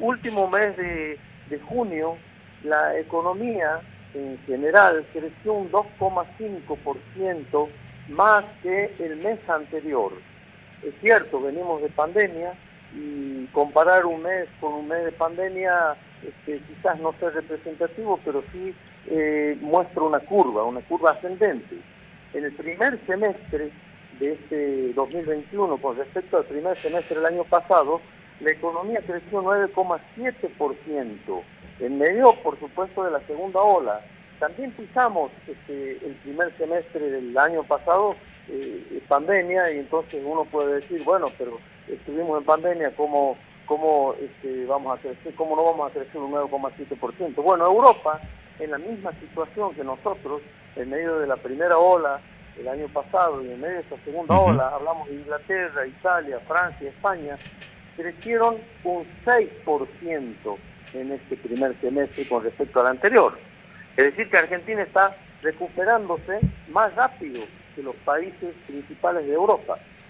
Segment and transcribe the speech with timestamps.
[0.00, 1.18] último mes de,
[1.50, 2.16] de junio,
[2.62, 3.80] la economía
[4.14, 7.68] en general creció un 2,5%
[8.08, 10.12] más que el mes anterior.
[10.82, 12.52] Es cierto, venimos de pandemia
[12.94, 18.42] y comparar un mes con un mes de pandemia este, quizás no sea representativo, pero
[18.52, 18.74] sí
[19.06, 21.76] eh, muestra una curva, una curva ascendente.
[22.32, 23.70] En el primer semestre
[24.18, 28.00] de este 2021, con respecto al primer semestre del año pasado,
[28.40, 31.42] la economía creció 9,7%,
[31.80, 34.00] en medio, por supuesto, de la segunda ola.
[34.38, 38.16] También pisamos este, el primer semestre del año pasado
[38.48, 44.66] eh, pandemia y entonces uno puede decir, bueno, pero estuvimos en pandemia, ¿cómo, cómo este,
[44.66, 47.34] vamos a crecer, cómo no vamos a crecer un 9,7%?
[47.36, 48.20] Bueno, Europa,
[48.58, 50.42] en la misma situación que nosotros,
[50.76, 52.20] en medio de la primera ola
[52.58, 56.88] el año pasado y en medio de esta segunda ola, hablamos de Inglaterra, Italia, Francia,
[56.88, 57.36] España,
[57.96, 60.56] crecieron un 6%
[60.94, 63.38] en este primer semestre con respecto al anterior.
[63.96, 67.42] Es decir, que Argentina está recuperándose más rápido
[67.74, 69.78] que los países principales de Europa.